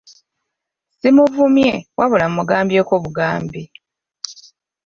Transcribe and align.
Siimuvumye 0.97 1.69
wabula 1.97 2.25
mugambyeko 2.35 2.93
bugambi. 3.03 3.61